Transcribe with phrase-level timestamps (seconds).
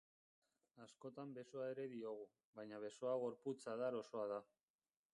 [0.85, 2.27] Askotan besoa ere diogu,
[2.61, 4.45] baina besoa gorputz-adar osoa da.